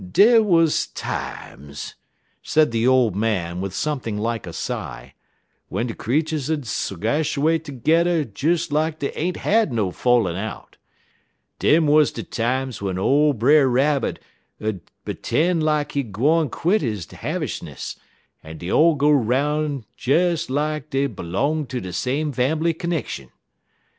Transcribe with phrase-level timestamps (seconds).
[0.11, 1.93] "Dey wuz times,"
[2.41, 5.13] said the old man, with something like a sigh,
[5.69, 10.77] "w'en de creeturs 'ud segashuate tergedder des like dey ain't had no fallin' out.
[11.59, 14.17] Dem wuz de times w'en ole Brer Rabbit
[14.59, 14.81] 'ud
[15.21, 17.95] 'ten 'lak he gwine quit he 'havishness,
[18.43, 23.29] en dey'd all go 'roun' des lak dey b'long ter de same fambly connexion.